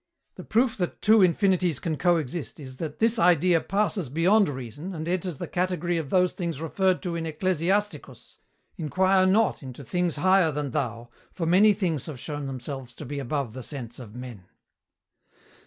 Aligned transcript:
The 0.33 0.43
proof 0.43 0.77
that 0.77 0.99
two 1.03 1.21
infinities 1.21 1.77
can 1.79 1.95
coexist 1.95 2.59
is 2.59 2.77
that 2.77 2.97
this 2.97 3.19
idea 3.19 3.61
passes 3.61 4.09
beyond 4.09 4.49
reason 4.49 4.95
and 4.95 5.07
enters 5.07 5.37
the 5.37 5.47
category 5.47 5.95
of 5.99 6.09
those 6.09 6.31
things 6.31 6.59
referred 6.59 7.03
to 7.03 7.15
in 7.15 7.27
Ecclesiasticus: 7.27 8.37
'Inquire 8.77 9.27
not 9.27 9.61
into 9.61 9.83
things 9.83 10.15
higher 10.15 10.51
than 10.51 10.71
thou, 10.71 11.11
for 11.31 11.45
many 11.45 11.73
things 11.73 12.07
have 12.07 12.19
shown 12.19 12.47
themselves 12.47 12.95
to 12.95 13.05
be 13.05 13.19
above 13.19 13.53
the 13.53 13.61
sense 13.61 13.99
of 13.99 14.15
men.' 14.15 14.45